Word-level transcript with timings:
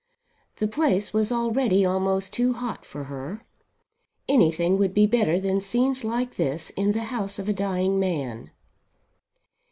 The 0.55 0.67
place 0.67 1.13
was 1.13 1.31
already 1.31 1.85
almost 1.85 2.33
"too 2.33 2.53
hot" 2.53 2.87
for 2.87 3.03
her. 3.03 3.43
Anything 4.27 4.79
would 4.79 4.95
be 4.95 5.05
better 5.05 5.39
than 5.39 5.61
scenes 5.61 6.03
like 6.03 6.37
this 6.37 6.71
in 6.71 6.93
the 6.93 7.03
house 7.13 7.37
of 7.37 7.47
a 7.47 7.53
dying 7.53 7.99
man. 7.99 8.49